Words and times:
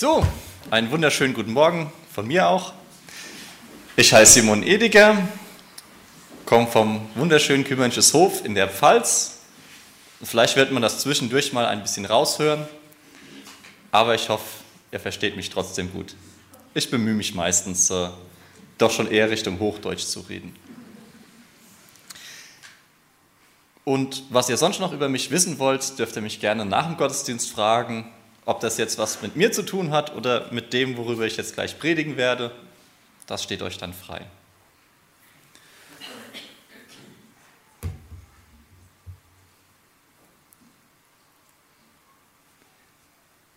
So, 0.00 0.24
einen 0.70 0.92
wunderschönen 0.92 1.34
guten 1.34 1.52
Morgen 1.52 1.92
von 2.12 2.24
mir 2.24 2.46
auch. 2.46 2.72
Ich 3.96 4.12
heiße 4.12 4.34
Simon 4.34 4.62
Ediger, 4.62 5.26
komme 6.46 6.68
vom 6.68 7.10
wunderschönen 7.16 7.64
Kümmernsches 7.64 8.14
Hof 8.14 8.44
in 8.44 8.54
der 8.54 8.68
Pfalz. 8.68 9.38
Vielleicht 10.22 10.54
wird 10.54 10.70
man 10.70 10.82
das 10.82 11.00
zwischendurch 11.00 11.52
mal 11.52 11.66
ein 11.66 11.82
bisschen 11.82 12.04
raushören, 12.04 12.68
aber 13.90 14.14
ich 14.14 14.28
hoffe, 14.28 14.44
ihr 14.92 15.00
versteht 15.00 15.34
mich 15.34 15.50
trotzdem 15.50 15.92
gut. 15.92 16.14
Ich 16.74 16.92
bemühe 16.92 17.14
mich 17.14 17.34
meistens, 17.34 17.90
äh, 17.90 18.10
doch 18.78 18.92
schon 18.92 19.10
eher 19.10 19.30
Richtung 19.30 19.58
Hochdeutsch 19.58 20.04
zu 20.04 20.20
reden. 20.20 20.54
Und 23.82 24.22
was 24.30 24.48
ihr 24.48 24.58
sonst 24.58 24.78
noch 24.78 24.92
über 24.92 25.08
mich 25.08 25.32
wissen 25.32 25.58
wollt, 25.58 25.98
dürft 25.98 26.14
ihr 26.14 26.22
mich 26.22 26.38
gerne 26.38 26.64
nach 26.64 26.86
dem 26.86 26.96
Gottesdienst 26.96 27.50
fragen 27.50 28.12
ob 28.48 28.60
das 28.60 28.78
jetzt 28.78 28.96
was 28.96 29.20
mit 29.20 29.36
mir 29.36 29.52
zu 29.52 29.62
tun 29.62 29.90
hat 29.90 30.16
oder 30.16 30.50
mit 30.52 30.72
dem, 30.72 30.96
worüber 30.96 31.26
ich 31.26 31.36
jetzt 31.36 31.52
gleich 31.52 31.78
predigen 31.78 32.16
werde, 32.16 32.50
das 33.26 33.42
steht 33.42 33.60
euch 33.60 33.76
dann 33.76 33.92
frei. 33.92 34.24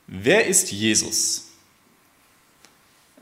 Wer 0.08 0.48
ist 0.48 0.74
Jesus? 0.74 1.52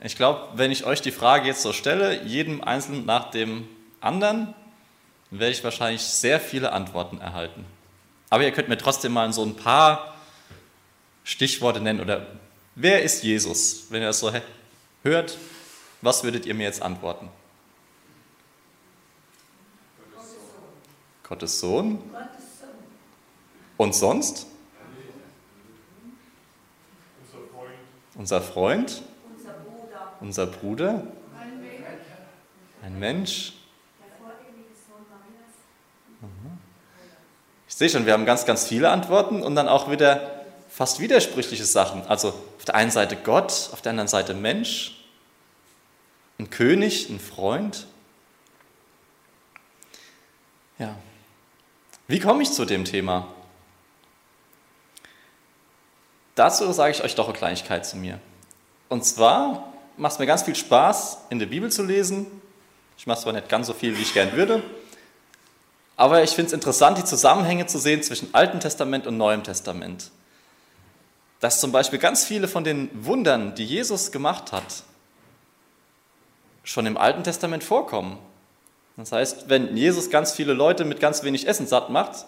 Ich 0.02 0.16
glaube, 0.16 0.48
wenn 0.54 0.72
ich 0.72 0.84
euch 0.84 1.00
die 1.00 1.12
Frage 1.12 1.46
jetzt 1.46 1.62
so 1.62 1.72
stelle, 1.72 2.24
jedem 2.24 2.64
Einzelnen 2.64 3.06
nach 3.06 3.30
dem 3.30 3.68
anderen, 4.00 4.54
werde 5.30 5.52
ich 5.52 5.62
wahrscheinlich 5.62 6.02
sehr 6.02 6.40
viele 6.40 6.72
Antworten 6.72 7.20
erhalten. 7.20 7.64
Aber 8.28 8.42
ihr 8.42 8.50
könnt 8.50 8.68
mir 8.68 8.76
trotzdem 8.76 9.12
mal 9.12 9.32
so 9.32 9.44
ein 9.44 9.54
paar 9.54 10.16
Stichworte 11.24 11.80
nennen 11.80 12.00
oder 12.00 12.26
wer 12.74 13.02
ist 13.02 13.22
Jesus? 13.22 13.86
Wenn 13.90 14.02
ihr 14.02 14.08
das 14.08 14.20
so 14.20 14.32
hört, 15.02 15.38
was 16.02 16.24
würdet 16.24 16.46
ihr 16.46 16.54
mir 16.54 16.64
jetzt 16.64 16.82
antworten? 16.82 17.28
Gottes 21.22 21.60
Sohn. 21.60 21.98
Und 23.76 23.94
sonst? 23.94 24.46
Unser 28.16 28.42
Freund. 28.42 29.02
Unser 30.20 30.46
Bruder. 30.46 31.06
Ein 32.82 32.98
Mensch. 32.98 33.52
Mhm. 36.20 36.58
Ich 37.68 37.74
sehe 37.76 37.88
schon, 37.88 38.06
wir 38.06 38.12
haben 38.12 38.26
ganz, 38.26 38.44
ganz 38.44 38.66
viele 38.66 38.90
Antworten 38.90 39.42
und 39.42 39.54
dann 39.54 39.68
auch 39.68 39.90
wieder 39.90 40.39
fast 40.70 41.00
widersprüchliche 41.00 41.64
Sachen. 41.64 42.06
Also 42.06 42.28
auf 42.28 42.64
der 42.64 42.74
einen 42.74 42.90
Seite 42.90 43.16
Gott, 43.16 43.70
auf 43.72 43.82
der 43.82 43.90
anderen 43.90 44.08
Seite 44.08 44.34
Mensch, 44.34 44.96
ein 46.38 46.48
König, 46.48 47.10
ein 47.10 47.20
Freund. 47.20 47.86
Ja. 50.78 50.94
Wie 52.08 52.20
komme 52.20 52.42
ich 52.42 52.52
zu 52.52 52.64
dem 52.64 52.84
Thema? 52.84 53.28
Dazu 56.34 56.72
sage 56.72 56.92
ich 56.92 57.04
euch 57.04 57.14
doch 57.14 57.28
eine 57.28 57.36
Kleinigkeit 57.36 57.84
zu 57.84 57.96
mir. 57.96 58.18
Und 58.88 59.04
zwar 59.04 59.72
macht 59.96 60.14
es 60.14 60.18
mir 60.18 60.26
ganz 60.26 60.42
viel 60.42 60.56
Spaß, 60.56 61.18
in 61.28 61.38
der 61.38 61.46
Bibel 61.46 61.70
zu 61.70 61.82
lesen. 61.82 62.26
Ich 62.96 63.06
mache 63.06 63.20
zwar 63.20 63.32
nicht 63.32 63.48
ganz 63.48 63.66
so 63.66 63.74
viel, 63.74 63.96
wie 63.98 64.02
ich 64.02 64.14
gern 64.14 64.32
würde, 64.32 64.62
aber 65.96 66.22
ich 66.22 66.30
finde 66.30 66.46
es 66.46 66.52
interessant, 66.54 66.96
die 66.96 67.04
Zusammenhänge 67.04 67.66
zu 67.66 67.78
sehen 67.78 68.02
zwischen 68.02 68.32
Altem 68.32 68.60
Testament 68.60 69.06
und 69.06 69.18
Neuem 69.18 69.44
Testament 69.44 70.10
dass 71.40 71.60
zum 71.60 71.72
Beispiel 71.72 71.98
ganz 71.98 72.24
viele 72.24 72.48
von 72.48 72.64
den 72.64 72.90
Wundern, 72.92 73.54
die 73.54 73.64
Jesus 73.64 74.12
gemacht 74.12 74.52
hat, 74.52 74.84
schon 76.62 76.86
im 76.86 76.96
Alten 76.96 77.24
Testament 77.24 77.64
vorkommen. 77.64 78.18
Das 78.96 79.12
heißt, 79.12 79.48
wenn 79.48 79.76
Jesus 79.76 80.10
ganz 80.10 80.32
viele 80.32 80.52
Leute 80.52 80.84
mit 80.84 81.00
ganz 81.00 81.22
wenig 81.22 81.48
Essen 81.48 81.66
satt 81.66 81.88
macht, 81.88 82.26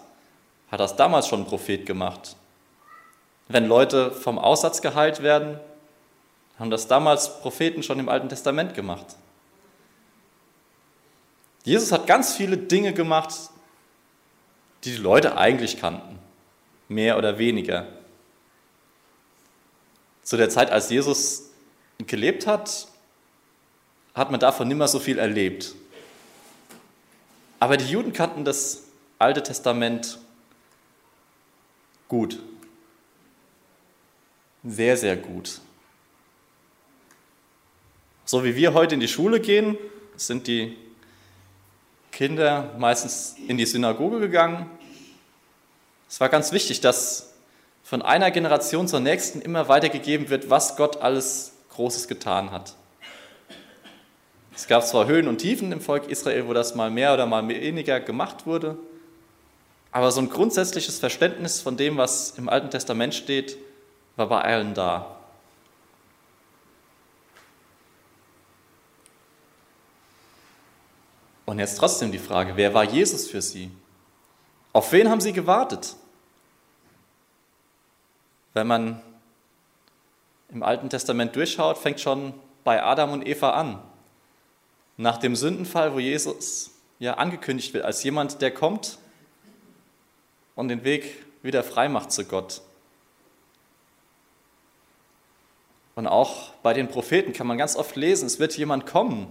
hat 0.71 0.79
das 0.79 0.95
damals 0.95 1.27
schon 1.27 1.41
ein 1.41 1.45
Prophet 1.45 1.85
gemacht. 1.85 2.35
Wenn 3.47 3.67
Leute 3.67 4.11
vom 4.11 4.39
Aussatz 4.39 4.81
geheilt 4.81 5.21
werden, 5.21 5.59
haben 6.57 6.71
das 6.71 6.87
damals 6.87 7.41
Propheten 7.41 7.83
schon 7.83 7.99
im 7.99 8.09
Alten 8.09 8.29
Testament 8.29 8.73
gemacht. 8.73 9.05
Jesus 11.63 11.91
hat 11.91 12.07
ganz 12.07 12.33
viele 12.35 12.57
Dinge 12.57 12.93
gemacht, 12.93 13.33
die 14.83 14.91
die 14.91 15.01
Leute 15.01 15.37
eigentlich 15.37 15.79
kannten, 15.79 16.19
mehr 16.89 17.17
oder 17.17 17.37
weniger. 17.37 17.87
Zu 20.23 20.37
der 20.37 20.49
Zeit, 20.49 20.71
als 20.71 20.89
Jesus 20.89 21.49
gelebt 21.99 22.47
hat, 22.47 22.87
hat 24.15 24.31
man 24.31 24.39
davon 24.39 24.67
nicht 24.67 24.77
mehr 24.77 24.87
so 24.87 24.99
viel 24.99 25.19
erlebt. 25.19 25.75
Aber 27.59 27.77
die 27.77 27.89
Juden 27.89 28.13
kannten 28.13 28.45
das 28.45 28.83
Alte 29.19 29.41
Testament 29.41 30.19
gut. 32.07 32.39
Sehr, 34.63 34.97
sehr 34.97 35.17
gut. 35.17 35.61
So 38.25 38.43
wie 38.43 38.55
wir 38.55 38.73
heute 38.73 38.95
in 38.95 39.01
die 39.01 39.07
Schule 39.07 39.39
gehen, 39.39 39.77
sind 40.15 40.47
die 40.47 40.77
Kinder 42.11 42.73
meistens 42.77 43.35
in 43.47 43.57
die 43.57 43.65
Synagoge 43.65 44.19
gegangen. 44.19 44.69
Es 46.07 46.19
war 46.19 46.29
ganz 46.29 46.51
wichtig, 46.51 46.79
dass 46.79 47.32
von 47.93 48.01
einer 48.01 48.31
Generation 48.31 48.87
zur 48.87 49.01
nächsten 49.01 49.39
immer 49.39 49.67
weitergegeben 49.67 50.31
wird, 50.31 50.49
was 50.49 50.77
Gott 50.77 51.03
alles 51.03 51.51
Großes 51.75 52.07
getan 52.07 52.49
hat. 52.49 52.73
Es 54.55 54.65
gab 54.65 54.83
zwar 54.83 55.05
Höhen 55.05 55.27
und 55.27 55.37
Tiefen 55.37 55.71
im 55.71 55.79
Volk 55.79 56.09
Israel, 56.09 56.47
wo 56.47 56.53
das 56.53 56.73
mal 56.73 56.89
mehr 56.89 57.13
oder 57.13 57.27
mal 57.27 57.47
weniger 57.47 57.99
gemacht 57.99 58.47
wurde, 58.47 58.79
aber 59.91 60.11
so 60.11 60.21
ein 60.21 60.31
grundsätzliches 60.31 60.97
Verständnis 60.97 61.61
von 61.61 61.77
dem, 61.77 61.95
was 61.95 62.31
im 62.31 62.49
Alten 62.49 62.71
Testament 62.71 63.13
steht, 63.13 63.59
war 64.15 64.27
bei 64.27 64.41
allen 64.41 64.73
da. 64.73 65.15
Und 71.45 71.59
jetzt 71.59 71.77
trotzdem 71.77 72.11
die 72.11 72.17
Frage, 72.17 72.53
wer 72.55 72.73
war 72.73 72.85
Jesus 72.85 73.27
für 73.27 73.43
sie? 73.43 73.69
Auf 74.71 74.91
wen 74.93 75.11
haben 75.11 75.21
sie 75.21 75.31
gewartet? 75.31 75.95
Wenn 78.53 78.67
man 78.67 79.01
im 80.49 80.63
Alten 80.63 80.89
Testament 80.89 81.35
durchschaut, 81.35 81.77
fängt 81.77 81.99
schon 81.99 82.33
bei 82.63 82.81
Adam 82.81 83.11
und 83.11 83.27
Eva 83.27 83.51
an. 83.51 83.81
Nach 84.97 85.17
dem 85.17 85.35
Sündenfall, 85.35 85.93
wo 85.93 85.99
Jesus 85.99 86.71
ja 86.99 87.15
angekündigt 87.15 87.73
wird 87.73 87.83
als 87.83 88.03
jemand, 88.03 88.41
der 88.41 88.53
kommt 88.53 88.99
und 90.55 90.67
den 90.67 90.83
Weg 90.83 91.25
wieder 91.41 91.63
frei 91.63 91.89
macht 91.89 92.11
zu 92.11 92.25
Gott. 92.25 92.61
Und 95.95 96.07
auch 96.07 96.51
bei 96.63 96.73
den 96.73 96.87
Propheten 96.87 97.33
kann 97.33 97.47
man 97.47 97.57
ganz 97.57 97.75
oft 97.75 97.95
lesen, 97.95 98.25
es 98.25 98.39
wird 98.39 98.57
jemand 98.57 98.85
kommen, 98.85 99.27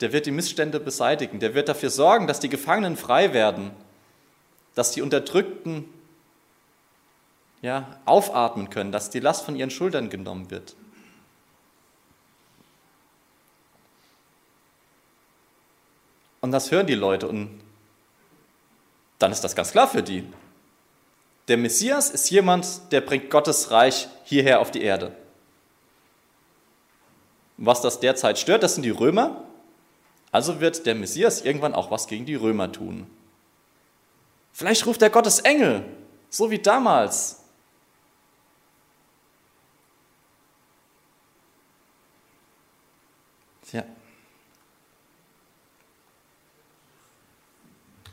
der 0.00 0.12
wird 0.12 0.26
die 0.26 0.30
Missstände 0.30 0.80
beseitigen, 0.80 1.40
der 1.40 1.54
wird 1.54 1.68
dafür 1.68 1.90
sorgen, 1.90 2.26
dass 2.26 2.40
die 2.40 2.48
Gefangenen 2.48 2.96
frei 2.96 3.32
werden, 3.32 3.70
dass 4.74 4.92
die 4.92 5.02
Unterdrückten 5.02 5.84
ja, 7.62 8.00
aufatmen 8.06 8.70
können, 8.70 8.92
dass 8.92 9.10
die 9.10 9.20
Last 9.20 9.44
von 9.44 9.56
ihren 9.56 9.70
Schultern 9.70 10.10
genommen 10.10 10.50
wird. 10.50 10.76
Und 16.40 16.52
das 16.52 16.70
hören 16.70 16.86
die 16.86 16.94
Leute 16.94 17.28
und 17.28 17.60
dann 19.18 19.30
ist 19.30 19.44
das 19.44 19.54
ganz 19.54 19.72
klar 19.72 19.86
für 19.86 20.02
die. 20.02 20.26
Der 21.48 21.58
Messias 21.58 22.10
ist 22.10 22.30
jemand, 22.30 22.92
der 22.92 23.02
bringt 23.02 23.28
Gottes 23.28 23.70
Reich 23.70 24.08
hierher 24.24 24.60
auf 24.60 24.70
die 24.70 24.82
Erde. 24.82 25.14
Was 27.58 27.82
das 27.82 28.00
derzeit 28.00 28.38
stört, 28.38 28.62
das 28.62 28.74
sind 28.74 28.84
die 28.84 28.90
Römer. 28.90 29.44
Also 30.32 30.60
wird 30.60 30.86
der 30.86 30.94
Messias 30.94 31.42
irgendwann 31.42 31.74
auch 31.74 31.90
was 31.90 32.06
gegen 32.06 32.24
die 32.24 32.36
Römer 32.36 32.72
tun. 32.72 33.06
Vielleicht 34.52 34.86
ruft 34.86 35.02
er 35.02 35.10
Gottes 35.10 35.40
Engel, 35.40 35.84
so 36.30 36.50
wie 36.50 36.58
damals, 36.58 37.39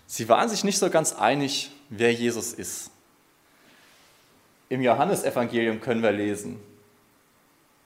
Sie 0.07 0.27
waren 0.30 0.48
sich 0.50 0.63
nicht 0.63 0.80
so 0.80 0.89
ganz 0.89 1.13
einig, 1.13 1.71
wer 1.89 2.13
Jesus 2.13 2.54
ist. 2.54 2.89
Im 4.69 4.81
Johannesevangelium 4.81 5.81
können 5.81 6.01
wir 6.01 6.12
lesen, 6.12 6.59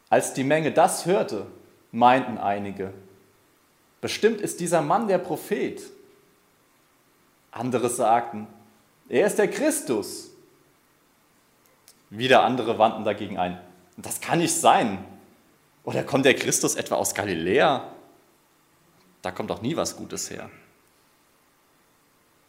als 0.09 0.33
die 0.33 0.44
Menge 0.44 0.71
das 0.71 1.06
hörte, 1.06 1.47
meinten 1.91 2.38
einige, 2.38 2.94
bestimmt 4.01 4.39
ist 4.41 4.59
dieser 4.59 4.81
Mann 4.81 5.07
der 5.07 5.18
Prophet. 5.18 5.81
Andere 7.51 7.89
sagten, 7.89 8.47
er 9.09 9.27
ist 9.27 9.38
der 9.38 9.50
Christus. 9.50 10.29
Wieder 12.09 12.44
andere 12.44 12.77
wandten 12.77 13.03
dagegen 13.03 13.38
ein. 13.38 13.59
Das 13.97 14.21
kann 14.21 14.39
nicht 14.39 14.53
sein. 14.53 15.03
Oder 15.83 16.03
kommt 16.03 16.25
der 16.25 16.35
Christus 16.35 16.75
etwa 16.75 16.95
aus 16.95 17.13
Galiläa? 17.13 17.89
Da 19.21 19.31
kommt 19.31 19.50
doch 19.50 19.62
nie 19.62 19.75
was 19.75 19.95
Gutes 19.95 20.29
her. 20.29 20.50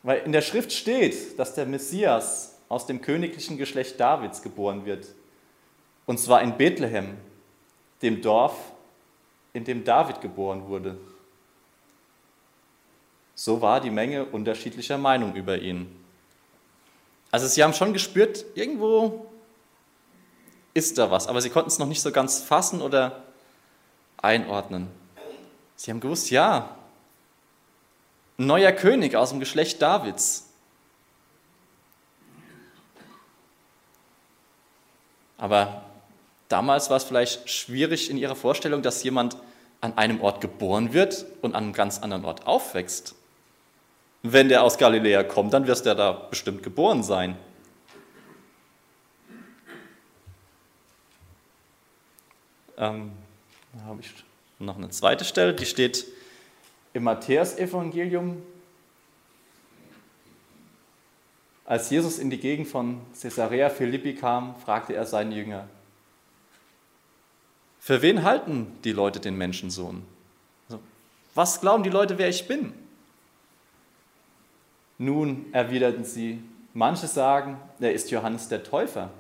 Weil 0.03 0.23
in 0.23 0.33
der 0.33 0.43
Schrift 0.43 0.73
steht, 0.73 1.39
dass 1.39 1.55
der 1.55 1.67
Messias 1.67 2.57
aus 2.69 2.87
dem 2.87 3.01
königlichen 3.01 3.59
Geschlecht 3.59 4.01
Davids 4.01 4.43
geboren 4.43 4.85
wird. 4.85 5.07
Und 6.07 6.19
zwar 6.19 6.43
in 6.43 6.57
Bethlehem, 6.57 7.17
dem 8.01 8.21
Dorf, 8.23 8.55
in 9.53 9.65
dem 9.65 9.85
David 9.85 10.21
geboren 10.21 10.67
wurde. 10.67 10.97
So 13.35 13.61
war 13.61 13.81
die 13.81 13.91
Menge 13.91 14.25
unterschiedlicher 14.25 14.99
Meinung 14.99 15.35
über 15.35 15.59
ihn. 15.59 15.87
Also 17.31 17.47
sie 17.47 17.63
haben 17.63 17.73
schon 17.73 17.93
gespürt, 17.93 18.45
irgendwo 18.55 19.27
ist 20.75 20.99
da 20.99 21.11
was, 21.11 21.29
aber 21.29 21.41
sie 21.41 21.51
konnten 21.51 21.69
es 21.69 21.79
noch 21.79 21.87
nicht 21.87 22.03
so 22.03 22.13
ganz 22.13 22.43
fassen 22.43 22.83
oder 22.83 23.23
einordnen. 24.19 24.89
Sie 25.77 25.91
haben 25.91 26.01
gewusst, 26.01 26.31
ja, 26.31 26.77
neuer 28.37 28.73
König 28.73 29.17
aus 29.17 29.31
dem 29.31 29.41
Geschlecht 29.41 29.81
Davids. 29.81 30.49
Aber 35.39 35.83
damals 36.49 36.89
war 36.91 36.97
es 36.97 37.05
vielleicht 37.05 37.51
schwierig 37.51 38.11
in 38.11 38.17
ihrer 38.17 38.37
Vorstellung, 38.37 38.83
dass 38.83 39.03
jemand 39.03 39.37
an 39.81 39.99
einem 39.99 40.21
Ort 40.21 40.41
geboren 40.41 40.93
wird 40.93 41.27
und 41.43 41.57
an 41.57 41.65
einem 41.65 41.73
ganz 41.73 41.99
anderen 41.99 42.25
Ort 42.25 42.47
aufwächst. 42.47 43.17
Wenn 44.23 44.49
der 44.49 44.63
aus 44.63 44.79
Galiläa 44.79 45.25
kommt, 45.25 45.53
dann 45.53 45.67
wirst 45.67 45.85
er 45.87 45.97
da 45.97 46.13
bestimmt 46.13 46.63
geboren 46.63 47.03
sein. 47.03 47.37
Ähm, 52.77 53.13
da 53.73 53.81
habe 53.85 54.01
ich 54.01 54.13
noch 54.61 54.77
eine 54.77 54.91
zweite 54.91 55.25
Stelle, 55.25 55.55
die 55.55 55.67
steht 55.67 56.07
im 56.93 57.05
Matthäusevangelium. 57.05 58.43
Als 61.65 61.91
Jesus 61.91 62.19
in 62.19 62.29
die 62.29 62.39
Gegend 62.39 62.69
von 62.69 63.01
Caesarea 63.21 63.71
Philippi 63.71 64.15
kam, 64.15 64.55
fragte 64.57 64.95
er 64.95 65.07
seinen 65.07 65.33
Jünger, 65.33 65.69
für 67.79 68.01
wen 68.01 68.23
halten 68.23 68.79
die 68.85 68.93
Leute 68.93 69.19
den 69.19 69.37
Menschensohn? 69.37 70.05
Also, 70.69 70.81
was 71.35 71.61
glauben 71.61 71.83
die 71.83 71.91
Leute, 71.91 72.17
wer 72.17 72.29
ich 72.29 72.47
bin? 72.47 72.73
Nun 74.99 75.53
erwiderten 75.53 76.05
sie, 76.05 76.41
manche 76.75 77.09
sagen, 77.09 77.61
er 77.81 77.93
ist 77.93 78.13
Johannes 78.13 78.49
der 78.49 78.63
Täufer. 78.63 79.11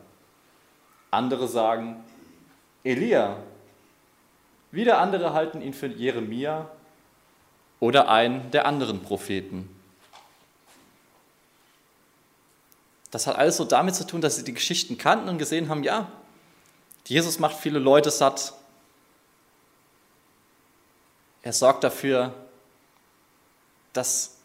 Andere 1.10 1.48
sagen, 1.48 2.04
Elia. 2.84 3.36
Wieder 4.70 4.98
andere 4.98 5.32
halten 5.32 5.60
ihn 5.60 5.74
für 5.74 5.88
Jeremia 5.88 6.70
oder 7.82 8.08
einen 8.08 8.48
der 8.52 8.64
anderen 8.64 9.02
Propheten. 9.02 9.68
Das 13.10 13.26
hat 13.26 13.34
alles 13.34 13.56
so 13.56 13.64
damit 13.64 13.96
zu 13.96 14.06
tun, 14.06 14.20
dass 14.20 14.36
sie 14.36 14.44
die 14.44 14.54
Geschichten 14.54 14.98
kannten 14.98 15.28
und 15.28 15.38
gesehen 15.38 15.68
haben, 15.68 15.82
ja, 15.82 16.06
Jesus 17.08 17.40
macht 17.40 17.56
viele 17.56 17.80
Leute 17.80 18.12
satt. 18.12 18.52
Er 21.42 21.52
sorgt 21.52 21.82
dafür, 21.82 22.32
dass 23.92 24.36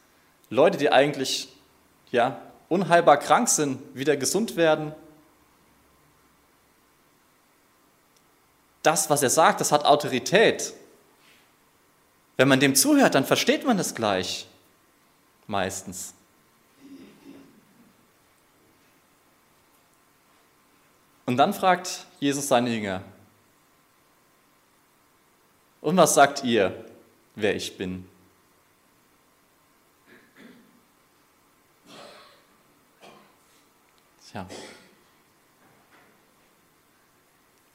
Leute, 0.50 0.80
die 0.80 0.92
eigentlich 0.92 1.50
ja, 2.12 2.42
unheilbar 2.70 3.18
krank 3.18 3.50
sind, 3.50 3.80
wieder 3.94 4.18
gesund 4.18 4.56
werden 4.56 4.96
das, 8.88 9.10
was 9.10 9.22
er 9.22 9.30
sagt, 9.30 9.60
das 9.60 9.74
hat 9.74 9.84
Autorität. 9.84 10.74
Wenn 12.38 12.48
man 12.48 12.60
dem 12.60 12.76
zuhört, 12.76 13.16
dann 13.16 13.26
versteht 13.26 13.66
man 13.66 13.80
es 13.80 13.96
gleich. 13.96 14.48
Meistens. 15.48 16.14
Und 21.26 21.36
dann 21.36 21.54
fragt 21.54 22.06
Jesus 22.20 22.48
seine 22.48 22.70
Jünger, 22.70 23.02
und 25.82 25.96
was 25.96 26.16
sagt 26.16 26.44
ihr, 26.44 26.86
wer 27.36 27.56
ich 27.56 27.78
bin? 27.78 28.08
Tja. 34.30 34.48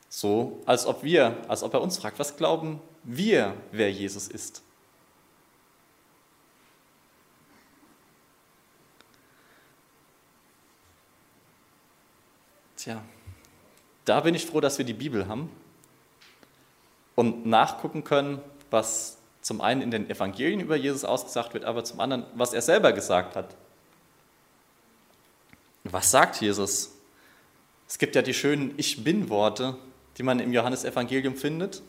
So, 0.09 0.63
als 0.67 0.85
ob 0.85 1.03
wir, 1.03 1.43
als 1.49 1.63
ob 1.63 1.73
er 1.75 1.81
uns 1.81 1.99
fragt, 1.99 2.19
was 2.19 2.37
glauben 2.37 2.81
wir, 3.05 3.57
wer 3.71 3.91
Jesus 3.91 4.29
ist? 4.29 4.63
Tja, 12.77 13.03
da 14.05 14.21
bin 14.21 14.35
ich 14.35 14.47
froh, 14.47 14.61
dass 14.61 14.79
wir 14.79 14.85
die 14.85 14.93
Bibel 14.93 15.29
haben 15.29 15.51
und 17.15 17.47
nachgucken 17.47 18.03
können, 18.03 18.41
was 18.71 19.19
zum 19.41 19.61
einen 19.61 19.83
in 19.83 19.91
den 19.91 20.11
Evangelien 20.11 20.61
über 20.61 20.77
Jesus 20.77 21.05
ausgesagt 21.05 21.55
wird, 21.55 21.65
aber 21.65 21.85
zum 21.85 22.01
anderen, 22.01 22.25
was 22.35 22.53
er 22.53 22.63
selber 22.63 22.93
gesagt 22.93 23.37
hat. 23.37 23.55
Was 25.85 26.11
sagt 26.11 26.41
Jesus? 26.41 26.93
Es 27.89 27.99
gibt 27.99 28.15
ja 28.15 28.23
die 28.23 28.35
schönen 28.35 28.75
Ich 28.79 29.05
bin-Worte, 29.05 29.77
die 30.17 30.23
man 30.23 30.41
im 30.41 30.53
Johannesevangelium 30.53 31.37
findet. 31.37 31.83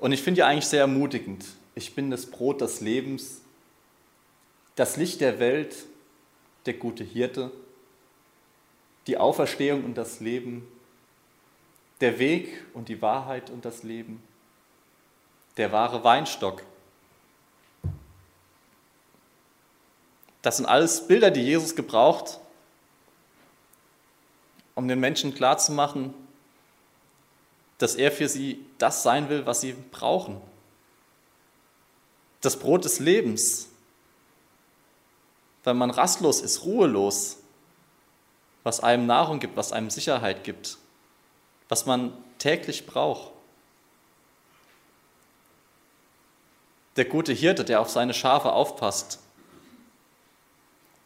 Und 0.00 0.12
ich 0.12 0.22
finde 0.22 0.40
ja 0.40 0.46
eigentlich 0.46 0.66
sehr 0.66 0.80
ermutigend. 0.80 1.44
Ich 1.74 1.94
bin 1.94 2.10
das 2.10 2.26
Brot 2.26 2.62
des 2.62 2.80
Lebens, 2.80 3.42
das 4.74 4.96
Licht 4.96 5.20
der 5.20 5.38
Welt, 5.38 5.76
der 6.64 6.74
gute 6.74 7.04
Hirte, 7.04 7.52
die 9.06 9.18
Auferstehung 9.18 9.84
und 9.84 9.94
das 9.96 10.20
Leben, 10.20 10.66
der 12.00 12.18
Weg 12.18 12.64
und 12.72 12.88
die 12.88 13.02
Wahrheit 13.02 13.50
und 13.50 13.66
das 13.66 13.82
Leben, 13.82 14.22
der 15.58 15.70
wahre 15.70 16.02
Weinstock. 16.02 16.62
Das 20.40 20.56
sind 20.56 20.64
alles 20.64 21.06
Bilder, 21.06 21.30
die 21.30 21.42
Jesus 21.42 21.76
gebraucht, 21.76 22.40
um 24.74 24.88
den 24.88 24.98
Menschen 24.98 25.34
klarzumachen, 25.34 26.14
dass 27.80 27.94
er 27.94 28.12
für 28.12 28.28
sie 28.28 28.62
das 28.76 29.02
sein 29.02 29.30
will, 29.30 29.46
was 29.46 29.62
sie 29.62 29.72
brauchen. 29.72 30.38
Das 32.42 32.58
Brot 32.58 32.84
des 32.84 33.00
Lebens, 33.00 33.68
weil 35.64 35.72
man 35.72 35.90
rastlos 35.90 36.42
ist, 36.42 36.62
ruhelos, 36.64 37.38
was 38.64 38.80
einem 38.80 39.06
Nahrung 39.06 39.40
gibt, 39.40 39.56
was 39.56 39.72
einem 39.72 39.88
Sicherheit 39.88 40.44
gibt, 40.44 40.76
was 41.70 41.86
man 41.86 42.12
täglich 42.38 42.86
braucht. 42.86 43.32
Der 46.96 47.06
gute 47.06 47.32
Hirte, 47.32 47.64
der 47.64 47.80
auf 47.80 47.88
seine 47.88 48.12
Schafe 48.12 48.52
aufpasst, 48.52 49.20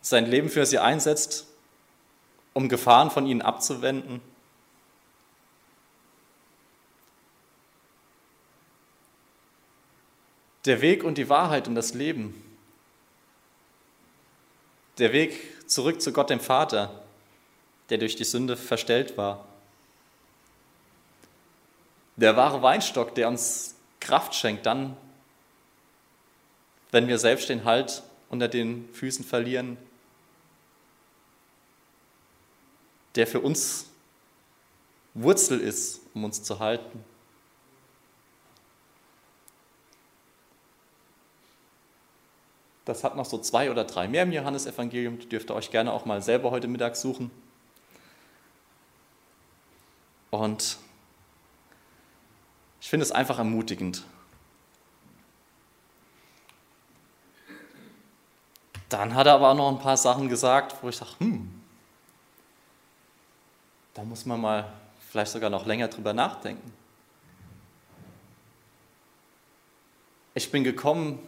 sein 0.00 0.26
Leben 0.26 0.48
für 0.48 0.66
sie 0.66 0.80
einsetzt, 0.80 1.46
um 2.52 2.68
Gefahren 2.68 3.12
von 3.12 3.28
ihnen 3.28 3.42
abzuwenden 3.42 4.20
der 10.64 10.80
Weg 10.80 11.04
und 11.04 11.18
die 11.18 11.28
Wahrheit 11.28 11.68
und 11.68 11.74
das 11.74 11.94
Leben. 11.94 12.42
Der 14.98 15.12
Weg 15.12 15.68
zurück 15.68 16.00
zu 16.00 16.12
Gott 16.12 16.30
dem 16.30 16.40
Vater, 16.40 17.04
der 17.90 17.98
durch 17.98 18.16
die 18.16 18.24
Sünde 18.24 18.56
verstellt 18.56 19.16
war. 19.16 19.46
Der 22.16 22.36
wahre 22.36 22.62
Weinstock, 22.62 23.14
der 23.14 23.28
uns 23.28 23.74
Kraft 24.00 24.34
schenkt, 24.34 24.66
dann, 24.66 24.96
wenn 26.92 27.08
wir 27.08 27.18
selbst 27.18 27.48
den 27.48 27.64
Halt 27.64 28.02
unter 28.28 28.46
den 28.46 28.88
Füßen 28.92 29.24
verlieren. 29.24 29.76
Der 33.16 33.26
für 33.26 33.40
uns 33.40 33.86
Wurzel 35.14 35.60
ist, 35.60 36.00
um 36.14 36.24
uns 36.24 36.42
zu 36.42 36.58
halten. 36.58 37.04
Das 42.84 43.02
hat 43.02 43.16
noch 43.16 43.24
so 43.24 43.38
zwei 43.38 43.70
oder 43.70 43.84
drei 43.84 44.08
mehr 44.08 44.24
im 44.24 44.32
Johannesevangelium. 44.32 45.18
Die 45.18 45.28
dürft 45.28 45.50
ihr 45.50 45.54
euch 45.54 45.70
gerne 45.70 45.92
auch 45.92 46.04
mal 46.04 46.20
selber 46.22 46.50
heute 46.50 46.68
Mittag 46.68 46.96
suchen. 46.96 47.30
Und 50.30 50.78
ich 52.80 52.90
finde 52.90 53.04
es 53.04 53.12
einfach 53.12 53.38
ermutigend. 53.38 54.04
Dann 58.88 59.14
hat 59.14 59.26
er 59.26 59.34
aber 59.34 59.50
auch 59.50 59.56
noch 59.56 59.70
ein 59.70 59.78
paar 59.78 59.96
Sachen 59.96 60.28
gesagt, 60.28 60.76
wo 60.82 60.88
ich 60.88 60.96
sage, 60.96 61.12
hm, 61.18 61.50
Da 63.94 64.02
muss 64.02 64.26
man 64.26 64.40
mal 64.40 64.72
vielleicht 65.08 65.30
sogar 65.30 65.50
noch 65.50 65.66
länger 65.66 65.86
drüber 65.86 66.12
nachdenken. 66.12 66.72
Ich 70.34 70.50
bin 70.50 70.64
gekommen, 70.64 71.20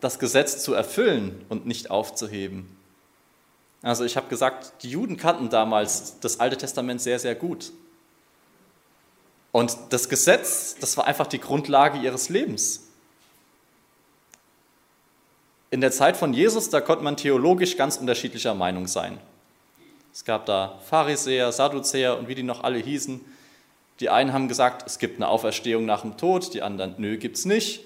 das 0.00 0.18
Gesetz 0.18 0.62
zu 0.62 0.74
erfüllen 0.74 1.44
und 1.48 1.66
nicht 1.66 1.90
aufzuheben. 1.90 2.76
Also 3.82 4.04
ich 4.04 4.16
habe 4.16 4.28
gesagt, 4.28 4.82
die 4.82 4.90
Juden 4.90 5.16
kannten 5.16 5.48
damals 5.48 6.20
das 6.20 6.40
Alte 6.40 6.56
Testament 6.56 7.00
sehr, 7.00 7.18
sehr 7.18 7.34
gut. 7.34 7.72
Und 9.52 9.76
das 9.90 10.08
Gesetz, 10.08 10.76
das 10.80 10.96
war 10.96 11.06
einfach 11.06 11.26
die 11.26 11.40
Grundlage 11.40 11.98
ihres 11.98 12.28
Lebens. 12.28 12.86
In 15.70 15.80
der 15.80 15.92
Zeit 15.92 16.16
von 16.16 16.34
Jesus, 16.34 16.68
da 16.68 16.80
konnte 16.80 17.04
man 17.04 17.16
theologisch 17.16 17.76
ganz 17.76 17.96
unterschiedlicher 17.96 18.54
Meinung 18.54 18.86
sein. 18.86 19.18
Es 20.12 20.24
gab 20.24 20.46
da 20.46 20.78
Pharisäer, 20.88 21.52
Sadduzäer 21.52 22.18
und 22.18 22.28
wie 22.28 22.34
die 22.34 22.42
noch 22.42 22.64
alle 22.64 22.78
hießen. 22.78 23.20
Die 24.00 24.10
einen 24.10 24.32
haben 24.32 24.48
gesagt, 24.48 24.86
es 24.86 24.98
gibt 24.98 25.16
eine 25.16 25.28
Auferstehung 25.28 25.84
nach 25.84 26.02
dem 26.02 26.16
Tod, 26.16 26.52
die 26.54 26.62
anderen, 26.62 26.94
nö, 26.98 27.18
gibt 27.18 27.36
es 27.36 27.44
nicht. 27.44 27.84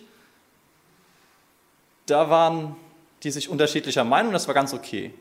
Da 2.06 2.28
waren 2.30 2.76
die 3.22 3.30
sich 3.30 3.48
unterschiedlicher 3.48 4.04
Meinung, 4.04 4.32
das 4.32 4.46
war 4.46 4.54
ganz 4.54 4.74
okay. 4.74 5.14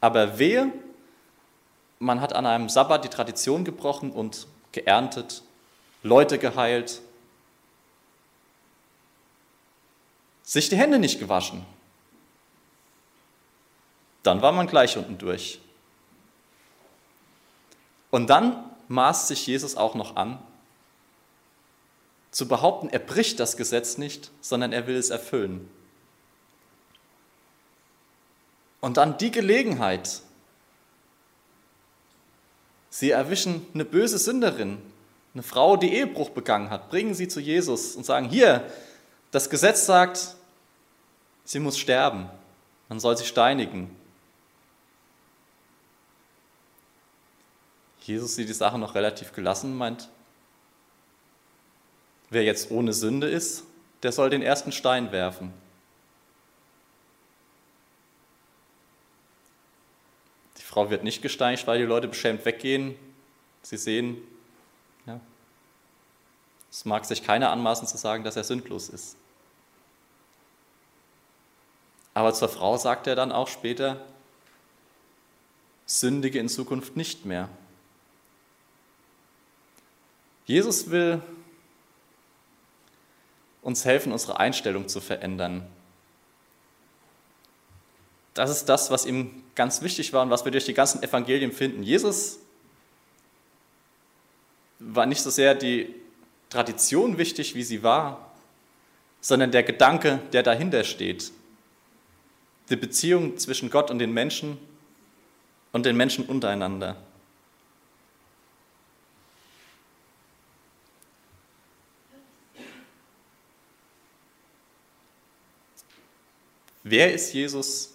Aber 0.00 0.38
wehe, 0.38 0.72
man 1.98 2.20
hat 2.20 2.32
an 2.32 2.46
einem 2.46 2.68
Sabbat 2.68 3.04
die 3.04 3.08
Tradition 3.08 3.64
gebrochen 3.64 4.12
und 4.12 4.46
geerntet, 4.70 5.42
Leute 6.04 6.38
geheilt, 6.38 7.02
sich 10.44 10.68
die 10.68 10.76
Hände 10.76 10.98
nicht 10.98 11.18
gewaschen. 11.18 11.66
Dann 14.22 14.40
war 14.40 14.52
man 14.52 14.66
gleich 14.66 14.96
unten 14.96 15.18
durch. 15.18 15.60
Und 18.10 18.30
dann 18.30 18.64
maßt 18.88 19.28
sich 19.28 19.46
Jesus 19.46 19.76
auch 19.76 19.94
noch 19.94 20.16
an, 20.16 20.38
zu 22.30 22.46
behaupten, 22.46 22.88
er 22.90 22.98
bricht 22.98 23.40
das 23.40 23.56
Gesetz 23.56 23.98
nicht, 23.98 24.30
sondern 24.40 24.72
er 24.72 24.86
will 24.86 24.96
es 24.96 25.10
erfüllen. 25.10 25.68
Und 28.80 28.96
dann 28.96 29.18
die 29.18 29.30
Gelegenheit, 29.30 30.22
sie 32.90 33.10
erwischen 33.10 33.66
eine 33.74 33.84
böse 33.84 34.18
Sünderin, 34.18 34.78
eine 35.34 35.42
Frau, 35.42 35.76
die 35.76 35.92
Ehebruch 35.92 36.30
begangen 36.30 36.70
hat, 36.70 36.90
bringen 36.90 37.14
sie 37.14 37.28
zu 37.28 37.40
Jesus 37.40 37.96
und 37.96 38.04
sagen, 38.04 38.28
hier, 38.28 38.70
das 39.30 39.50
Gesetz 39.50 39.86
sagt, 39.86 40.36
sie 41.44 41.60
muss 41.60 41.78
sterben, 41.78 42.28
man 42.88 43.00
soll 43.00 43.16
sie 43.16 43.26
steinigen. 43.26 43.94
Jesus 48.00 48.36
sieht 48.36 48.48
die 48.48 48.54
Sache 48.54 48.78
noch 48.78 48.94
relativ 48.94 49.32
gelassen, 49.32 49.76
meint, 49.76 50.08
wer 52.30 52.44
jetzt 52.44 52.70
ohne 52.70 52.92
Sünde 52.92 53.28
ist, 53.28 53.64
der 54.02 54.12
soll 54.12 54.30
den 54.30 54.42
ersten 54.42 54.72
Stein 54.72 55.12
werfen. 55.12 55.52
Die 60.58 60.62
Frau 60.62 60.90
wird 60.90 61.04
nicht 61.04 61.22
gesteinigt, 61.22 61.66
weil 61.66 61.78
die 61.78 61.84
Leute 61.84 62.08
beschämt 62.08 62.44
weggehen. 62.44 62.94
Sie 63.62 63.76
sehen, 63.76 64.18
ja, 65.06 65.20
es 66.70 66.84
mag 66.84 67.04
sich 67.04 67.24
keiner 67.24 67.50
anmaßen 67.50 67.88
zu 67.88 67.96
sagen, 67.96 68.24
dass 68.24 68.36
er 68.36 68.44
sündlos 68.44 68.88
ist. 68.88 69.16
Aber 72.14 72.34
zur 72.34 72.48
Frau 72.48 72.76
sagt 72.76 73.06
er 73.06 73.16
dann 73.16 73.32
auch 73.32 73.48
später, 73.48 74.04
sündige 75.86 76.38
in 76.38 76.48
Zukunft 76.48 76.96
nicht 76.96 77.24
mehr. 77.24 77.48
Jesus 80.44 80.90
will 80.90 81.22
uns 83.68 83.84
helfen, 83.84 84.12
unsere 84.12 84.40
Einstellung 84.40 84.88
zu 84.88 84.98
verändern. 84.98 85.66
Das 88.32 88.48
ist 88.50 88.64
das, 88.64 88.90
was 88.90 89.04
ihm 89.04 89.42
ganz 89.54 89.82
wichtig 89.82 90.14
war 90.14 90.22
und 90.22 90.30
was 90.30 90.46
wir 90.46 90.52
durch 90.52 90.64
die 90.64 90.72
ganzen 90.72 91.02
Evangelien 91.02 91.52
finden. 91.52 91.82
Jesus 91.82 92.38
war 94.78 95.04
nicht 95.04 95.20
so 95.20 95.28
sehr 95.28 95.54
die 95.54 95.94
Tradition 96.48 97.18
wichtig, 97.18 97.54
wie 97.54 97.62
sie 97.62 97.82
war, 97.82 98.32
sondern 99.20 99.50
der 99.50 99.64
Gedanke, 99.64 100.20
der 100.32 100.42
dahinter 100.42 100.82
steht. 100.82 101.30
Die 102.70 102.76
Beziehung 102.76 103.36
zwischen 103.36 103.68
Gott 103.68 103.90
und 103.90 103.98
den 103.98 104.14
Menschen 104.14 104.56
und 105.72 105.84
den 105.84 105.96
Menschen 105.96 106.24
untereinander. 106.24 106.96
Wer 116.90 117.12
ist 117.12 117.34
Jesus 117.34 117.92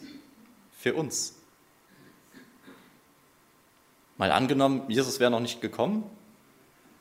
für 0.78 0.94
uns? 0.94 1.34
Mal 4.18 4.32
angenommen, 4.32 4.84
Jesus 4.88 5.20
wäre 5.20 5.32
noch 5.32 5.40
nicht 5.40 5.62
gekommen, 5.62 6.04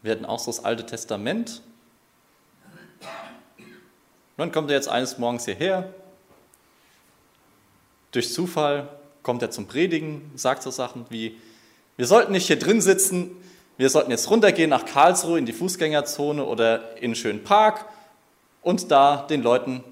wir 0.01 0.13
hätten 0.13 0.25
auch 0.25 0.39
so 0.39 0.51
das 0.51 0.65
Alte 0.65 0.87
Testament. 0.87 1.61
Und 3.59 4.39
dann 4.39 4.53
kommt 4.53 4.71
er 4.71 4.77
jetzt 4.77 4.89
eines 4.89 5.19
Morgens 5.19 5.45
hierher. 5.45 5.93
Durch 8.11 8.33
Zufall 8.33 8.89
kommt 9.23 9.43
er 9.43 9.51
zum 9.51 9.67
Predigen, 9.69 10.31
sagt 10.35 10.63
so 10.63 10.71
Sachen 10.71 11.05
wie, 11.11 11.39
wir 11.99 12.07
sollten 12.07 12.33
nicht 12.33 12.47
hier 12.47 12.59
drin 12.59 12.81
sitzen, 12.81 13.37
wir 13.77 13.91
sollten 13.91 14.11
jetzt 14.11 14.31
runtergehen 14.31 14.71
nach 14.71 14.87
Karlsruhe 14.87 15.39
in 15.39 15.45
die 15.45 15.53
Fußgängerzone 15.53 16.43
oder 16.43 16.97
in 16.97 17.05
einen 17.05 17.15
schönen 17.17 17.45
Park 17.45 17.85
und 18.63 18.91
da 18.91 19.27
den 19.27 19.43
Leuten 19.43 19.85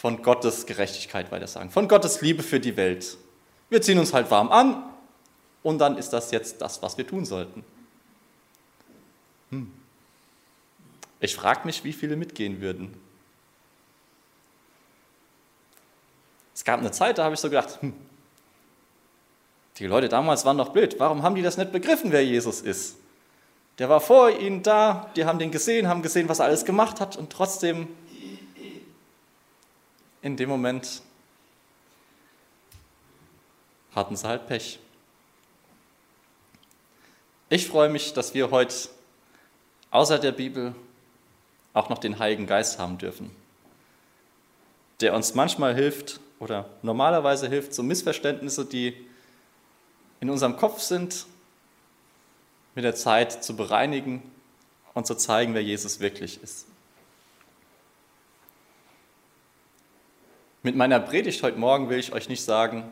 von 0.00 0.22
Gottes 0.22 0.64
Gerechtigkeit 0.64 1.30
weitersagen, 1.30 1.68
von 1.68 1.86
Gottes 1.86 2.22
Liebe 2.22 2.42
für 2.42 2.58
die 2.58 2.78
Welt. 2.78 3.18
Wir 3.68 3.82
ziehen 3.82 3.98
uns 3.98 4.14
halt 4.14 4.30
warm 4.30 4.50
an 4.50 4.82
und 5.62 5.78
dann 5.78 5.98
ist 5.98 6.08
das 6.14 6.30
jetzt 6.30 6.62
das, 6.62 6.80
was 6.80 6.96
wir 6.96 7.06
tun 7.06 7.26
sollten. 7.26 7.62
Hm. 9.50 9.70
Ich 11.20 11.36
frage 11.36 11.66
mich, 11.66 11.84
wie 11.84 11.92
viele 11.92 12.16
mitgehen 12.16 12.62
würden. 12.62 12.98
Es 16.54 16.64
gab 16.64 16.80
eine 16.80 16.92
Zeit, 16.92 17.18
da 17.18 17.24
habe 17.24 17.34
ich 17.34 17.40
so 17.40 17.50
gedacht, 17.50 17.82
hm, 17.82 17.92
die 19.76 19.86
Leute 19.86 20.08
damals 20.08 20.46
waren 20.46 20.56
doch 20.56 20.70
blöd. 20.70 20.94
Warum 20.96 21.22
haben 21.22 21.34
die 21.34 21.42
das 21.42 21.58
nicht 21.58 21.72
begriffen, 21.72 22.10
wer 22.10 22.24
Jesus 22.24 22.62
ist? 22.62 22.96
Der 23.78 23.90
war 23.90 24.00
vor 24.00 24.30
ihnen 24.30 24.62
da, 24.62 25.10
die 25.14 25.26
haben 25.26 25.38
den 25.38 25.50
gesehen, 25.50 25.88
haben 25.88 26.00
gesehen, 26.00 26.30
was 26.30 26.38
er 26.38 26.46
alles 26.46 26.64
gemacht 26.64 27.00
hat 27.00 27.18
und 27.18 27.30
trotzdem 27.30 27.88
in 30.22 30.36
dem 30.36 30.48
Moment 30.48 31.02
hatten 33.94 34.16
sie 34.16 34.26
halt 34.26 34.46
Pech. 34.46 34.78
Ich 37.48 37.66
freue 37.66 37.88
mich, 37.88 38.12
dass 38.12 38.34
wir 38.34 38.50
heute 38.50 38.74
außer 39.90 40.18
der 40.18 40.32
Bibel 40.32 40.74
auch 41.72 41.88
noch 41.88 41.98
den 41.98 42.18
Heiligen 42.18 42.46
Geist 42.46 42.78
haben 42.78 42.98
dürfen, 42.98 43.34
der 45.00 45.14
uns 45.14 45.34
manchmal 45.34 45.74
hilft 45.74 46.20
oder 46.38 46.68
normalerweise 46.82 47.48
hilft, 47.48 47.74
so 47.74 47.82
Missverständnisse, 47.82 48.64
die 48.64 48.94
in 50.20 50.30
unserem 50.30 50.56
Kopf 50.56 50.80
sind, 50.80 51.26
mit 52.74 52.84
der 52.84 52.94
Zeit 52.94 53.42
zu 53.42 53.56
bereinigen 53.56 54.22
und 54.94 55.06
zu 55.06 55.16
zeigen, 55.16 55.54
wer 55.54 55.62
Jesus 55.62 56.00
wirklich 56.00 56.42
ist. 56.42 56.66
Mit 60.62 60.76
meiner 60.76 61.00
Predigt 61.00 61.42
heute 61.42 61.58
Morgen 61.58 61.88
will 61.88 61.98
ich 61.98 62.12
euch 62.12 62.28
nicht 62.28 62.44
sagen, 62.44 62.84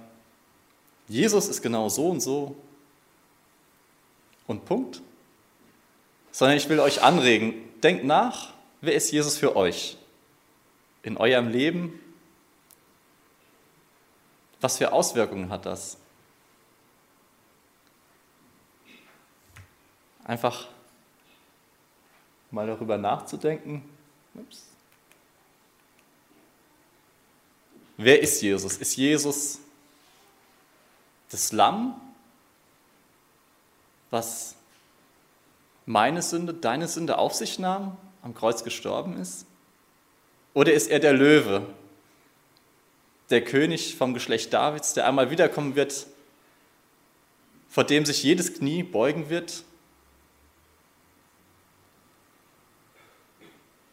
Jesus 1.07 1.49
ist 1.49 1.61
genau 1.61 1.91
so 1.91 2.09
und 2.09 2.21
so 2.21 2.57
und 4.47 4.65
Punkt, 4.65 5.03
sondern 6.33 6.57
ich 6.57 6.69
will 6.71 6.81
euch 6.81 7.03
anregen, 7.03 7.55
denkt 7.83 8.05
nach, 8.05 8.55
wer 8.81 8.95
ist 8.95 9.11
Jesus 9.11 9.37
für 9.37 9.55
euch 9.55 9.99
in 11.03 11.19
eurem 11.19 11.49
Leben? 11.49 12.01
Was 14.63 14.79
für 14.79 14.93
Auswirkungen 14.93 15.51
hat 15.51 15.67
das? 15.67 15.99
Einfach 20.25 20.69
mal 22.51 22.67
darüber 22.67 22.97
nachzudenken. 22.97 23.83
Ups. 24.35 24.68
Wer 28.01 28.23
ist 28.23 28.41
Jesus? 28.41 28.77
Ist 28.77 28.97
Jesus 28.97 29.59
das 31.31 31.51
Lamm, 31.51 32.01
was 34.11 34.55
meine 35.85 36.23
Sünde, 36.23 36.55
deine 36.55 36.87
Sünde 36.87 37.19
auf 37.19 37.35
sich 37.35 37.59
nahm, 37.59 37.97
am 38.23 38.35
Kreuz 38.35 38.63
gestorben 38.63 39.17
ist? 39.21 39.47
Oder 40.55 40.73
ist 40.73 40.87
er 40.87 41.01
der 41.01 41.13
Löwe, 41.13 41.67
der 43.31 43.45
König 43.45 43.97
vom 43.97 44.15
Geschlecht 44.15 44.53
Davids, 44.53 44.95
der 44.95 45.07
einmal 45.07 45.31
wiederkommen 45.31 45.75
wird, 45.75 46.07
vor 47.69 47.83
dem 47.83 48.07
sich 48.07 48.23
jedes 48.23 48.55
Knie 48.55 48.85
beugen 48.85 49.29
wird? 49.29 49.65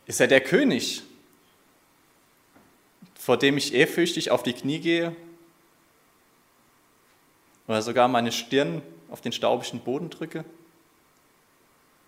Ist 0.06 0.22
er 0.22 0.28
der 0.28 0.42
König, 0.42 1.02
vor 3.26 3.38
dem 3.38 3.58
ich 3.58 3.74
ehrfürchtig 3.74 4.30
auf 4.30 4.44
die 4.44 4.54
Knie 4.54 4.78
gehe 4.78 5.16
oder 7.66 7.82
sogar 7.82 8.08
meine 8.08 8.32
Stirn 8.32 8.84
auf 9.10 9.20
den 9.20 9.32
staubigen 9.32 9.80
Boden 9.80 10.12
drücke? 10.12 10.46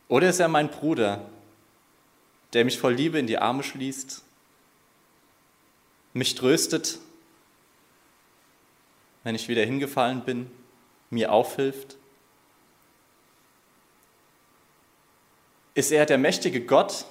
Oder 0.09 0.29
ist 0.29 0.39
er 0.39 0.47
mein 0.47 0.69
Bruder, 0.69 1.27
der 2.53 2.65
mich 2.65 2.77
voll 2.77 2.93
Liebe 2.93 3.17
in 3.17 3.25
die 3.25 3.39
Arme 3.39 3.63
schließt, 3.63 4.21
mich 6.13 6.36
tröstet, 6.36 7.00
wenn 9.24 9.33
ich 9.33 9.47
wieder 9.47 9.65
hingefallen 9.65 10.21
bin, 10.21 10.51
mir 11.09 11.31
aufhilft? 11.31 11.97
Ist 15.74 15.91
er 15.91 16.05
der 16.05 16.19
mächtige 16.19 16.62
Gott, 16.62 17.05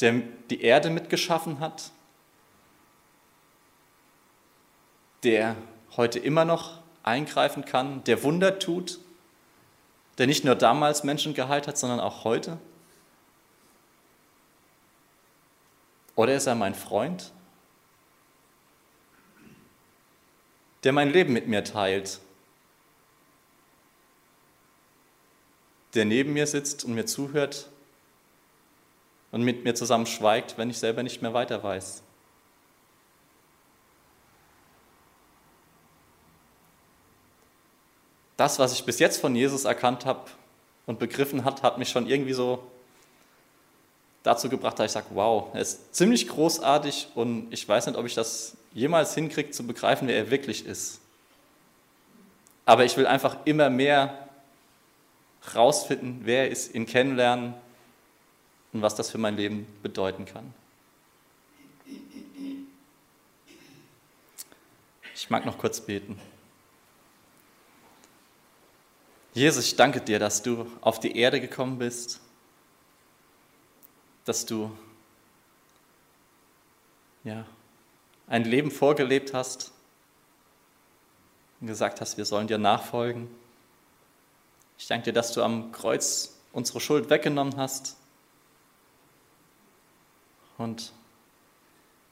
der 0.00 0.12
die 0.50 0.60
Erde 0.60 0.90
mitgeschaffen 0.90 1.60
hat, 1.60 1.90
der 5.22 5.56
heute 5.96 6.18
immer 6.18 6.44
noch 6.44 6.80
eingreifen 7.02 7.64
kann, 7.64 8.04
der 8.04 8.22
Wunder 8.22 8.58
tut, 8.58 8.98
der 10.18 10.26
nicht 10.26 10.44
nur 10.44 10.54
damals 10.54 11.04
Menschen 11.04 11.34
geheilt 11.34 11.66
hat, 11.66 11.78
sondern 11.78 12.00
auch 12.00 12.24
heute? 12.24 12.58
Oder 16.14 16.34
ist 16.34 16.46
er 16.46 16.54
mein 16.54 16.74
Freund, 16.74 17.32
der 20.84 20.92
mein 20.92 21.10
Leben 21.10 21.32
mit 21.32 21.46
mir 21.46 21.62
teilt, 21.62 22.20
der 25.94 26.04
neben 26.04 26.32
mir 26.32 26.46
sitzt 26.46 26.84
und 26.84 26.94
mir 26.94 27.06
zuhört 27.06 27.68
und 29.36 29.42
mit 29.42 29.64
mir 29.64 29.74
zusammen 29.74 30.06
schweigt, 30.06 30.56
wenn 30.56 30.70
ich 30.70 30.78
selber 30.78 31.02
nicht 31.02 31.20
mehr 31.20 31.34
weiter 31.34 31.62
weiß? 31.62 32.02
das, 38.36 38.58
was 38.58 38.72
ich 38.72 38.84
bis 38.84 38.98
jetzt 38.98 39.20
von 39.20 39.34
Jesus 39.34 39.64
erkannt 39.64 40.04
habe 40.04 40.28
und 40.86 40.98
begriffen 40.98 41.44
hat, 41.44 41.62
hat 41.62 41.78
mich 41.78 41.88
schon 41.88 42.06
irgendwie 42.06 42.34
so 42.34 42.62
dazu 44.22 44.48
gebracht, 44.48 44.78
dass 44.78 44.86
ich 44.86 44.92
sage, 44.92 45.06
wow, 45.10 45.48
er 45.54 45.60
ist 45.60 45.94
ziemlich 45.94 46.28
großartig 46.28 47.08
und 47.14 47.48
ich 47.50 47.66
weiß 47.66 47.86
nicht, 47.86 47.96
ob 47.96 48.04
ich 48.06 48.14
das 48.14 48.56
jemals 48.74 49.14
hinkriege 49.14 49.50
zu 49.50 49.66
begreifen, 49.66 50.08
wer 50.08 50.16
er 50.16 50.30
wirklich 50.30 50.66
ist. 50.66 51.00
Aber 52.66 52.84
ich 52.84 52.96
will 52.96 53.06
einfach 53.06 53.36
immer 53.44 53.70
mehr 53.70 54.28
rausfinden, 55.54 56.22
wer 56.24 56.44
er 56.44 56.50
ist, 56.50 56.74
ihn 56.74 56.86
kennenlernen 56.86 57.54
und 58.76 58.82
was 58.82 58.94
das 58.94 59.10
für 59.10 59.16
mein 59.16 59.36
Leben 59.36 59.66
bedeuten 59.82 60.26
kann. 60.26 60.52
Ich 65.14 65.30
mag 65.30 65.46
noch 65.46 65.56
kurz 65.56 65.80
beten. 65.80 66.20
Jesus, 69.32 69.64
ich 69.64 69.76
danke 69.76 70.02
dir, 70.02 70.18
dass 70.18 70.42
du 70.42 70.70
auf 70.82 71.00
die 71.00 71.16
Erde 71.16 71.40
gekommen 71.40 71.78
bist, 71.78 72.20
dass 74.26 74.44
du 74.44 74.70
ja, 77.24 77.46
ein 78.26 78.44
Leben 78.44 78.70
vorgelebt 78.70 79.32
hast 79.32 79.72
und 81.62 81.66
gesagt 81.66 82.02
hast, 82.02 82.18
wir 82.18 82.26
sollen 82.26 82.46
dir 82.46 82.58
nachfolgen. 82.58 83.28
Ich 84.76 84.86
danke 84.86 85.04
dir, 85.04 85.12
dass 85.14 85.32
du 85.32 85.42
am 85.42 85.72
Kreuz 85.72 86.36
unsere 86.52 86.80
Schuld 86.80 87.08
weggenommen 87.08 87.56
hast 87.56 87.96
und 90.58 90.92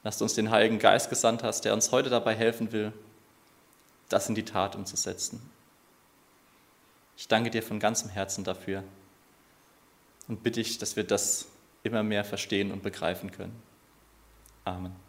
dass 0.03 0.19
du 0.19 0.25
uns 0.25 0.35
den 0.35 0.51
Heiligen 0.51 0.79
Geist 0.79 1.09
gesandt 1.09 1.43
hast, 1.43 1.65
der 1.65 1.73
uns 1.73 1.91
heute 1.91 2.09
dabei 2.09 2.35
helfen 2.35 2.71
will, 2.71 2.93
das 4.09 4.29
in 4.29 4.35
die 4.35 4.45
Tat 4.45 4.75
umzusetzen. 4.75 5.41
Ich 7.17 7.27
danke 7.27 7.49
dir 7.49 7.63
von 7.63 7.79
ganzem 7.79 8.09
Herzen 8.09 8.43
dafür 8.43 8.83
und 10.27 10.43
bitte 10.43 10.61
ich, 10.61 10.77
dass 10.77 10.95
wir 10.95 11.03
das 11.03 11.47
immer 11.83 12.03
mehr 12.03 12.23
verstehen 12.23 12.71
und 12.71 12.83
begreifen 12.83 13.31
können. 13.31 13.61
Amen. 14.63 15.04